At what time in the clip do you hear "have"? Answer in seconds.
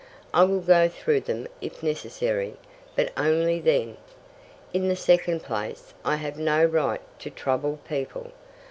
6.15-6.39